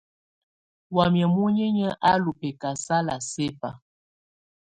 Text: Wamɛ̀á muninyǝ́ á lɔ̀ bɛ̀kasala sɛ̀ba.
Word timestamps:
Wamɛ̀á 0.95 1.27
muninyǝ́ 1.33 1.97
á 2.09 2.11
lɔ̀ 2.23 2.33
bɛ̀kasala 2.39 3.15
sɛ̀ba. 3.29 3.69